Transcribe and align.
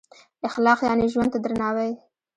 اخلاق 0.47 0.79
یعنې 0.87 1.05
ژوند 1.13 1.29
ته 1.33 1.39
درناوی. 1.43 1.91